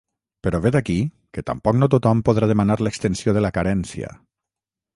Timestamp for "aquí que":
0.77-1.43